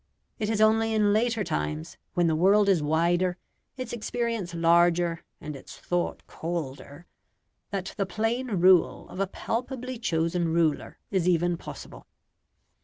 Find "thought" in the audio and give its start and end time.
5.77-6.25